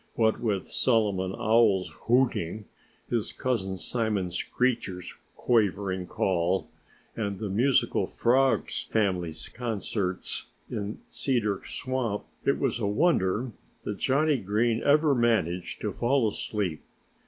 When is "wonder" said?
12.87-13.51